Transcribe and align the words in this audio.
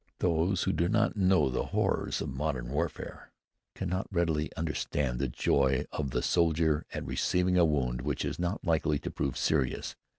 Those 0.17 0.63
who 0.63 0.71
do 0.73 0.89
not 0.89 1.15
know 1.15 1.51
the 1.51 1.67
horrors 1.67 2.21
of 2.21 2.29
modern 2.29 2.71
warfare 2.71 3.29
cannot 3.75 4.11
readily 4.11 4.51
understand 4.55 5.19
the 5.19 5.27
joy 5.27 5.85
of 5.91 6.09
the 6.09 6.23
soldier 6.23 6.87
at 6.91 7.05
receiving 7.05 7.55
a 7.55 7.65
wound 7.65 8.01
which 8.01 8.25
is 8.25 8.39
not 8.39 8.65
likely 8.65 8.97
to 8.97 9.11
prove 9.11 9.37
serious. 9.37 9.95